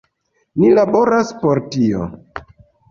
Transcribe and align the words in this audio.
Ni 0.63 0.71
laboras 0.79 1.31
por 1.45 1.65
tio. 1.77 2.05